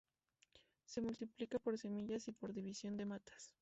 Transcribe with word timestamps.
Se 0.83 0.99
multiplica 0.99 1.59
por 1.59 1.77
semillas 1.77 2.27
y 2.27 2.31
por 2.31 2.53
división 2.53 2.97
de 2.97 3.05
matas. 3.05 3.53